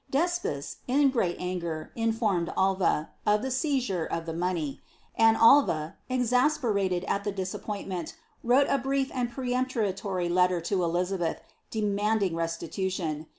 [0.11, 4.81] D''Espes, in great anger, informed Alva, of the seizure of the money;
[5.15, 12.35] and Alva, exasperated at the disappointment, wrote a brief and peremptory letter to Elizabeth, demanding
[12.35, 13.27] restitution.